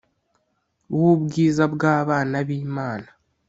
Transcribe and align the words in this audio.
W 0.99 1.01
ubwiza 1.13 1.63
bw 1.73 1.81
abana 1.97 2.37
b 2.47 2.49
imana 2.65 3.09